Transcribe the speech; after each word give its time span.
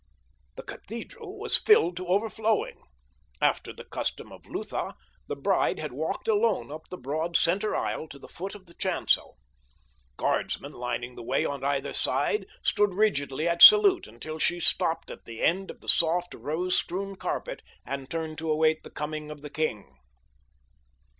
The 0.55 0.63
cathedral 0.63 1.37
was 1.37 1.57
filled 1.59 1.95
to 1.97 2.07
overflowing. 2.07 2.81
After 3.39 3.71
the 3.71 3.83
custom 3.85 4.31
of 4.31 4.47
Lutha, 4.47 4.95
the 5.27 5.35
bride 5.35 5.77
had 5.77 5.91
walked 5.93 6.27
alone 6.27 6.71
up 6.71 6.89
the 6.89 6.97
broad 6.97 7.37
center 7.37 7.75
aisle 7.75 8.07
to 8.07 8.17
the 8.17 8.27
foot 8.27 8.55
of 8.55 8.65
the 8.65 8.73
chancel. 8.73 9.37
Guardsmen 10.17 10.71
lining 10.71 11.13
the 11.13 11.21
way 11.21 11.45
on 11.45 11.63
either 11.63 11.93
hand 12.03 12.47
stood 12.63 12.95
rigidly 12.95 13.47
at 13.47 13.61
salute 13.61 14.07
until 14.07 14.39
she 14.39 14.59
stopped 14.59 15.11
at 15.11 15.25
the 15.25 15.43
end 15.43 15.69
of 15.69 15.81
the 15.81 15.87
soft, 15.87 16.33
rose 16.33 16.75
strewn 16.75 17.15
carpet 17.15 17.61
and 17.85 18.09
turned 18.09 18.39
to 18.39 18.49
await 18.49 18.81
the 18.81 18.89
coming 18.89 19.29
of 19.29 19.43
the 19.43 19.51
king. 19.51 19.99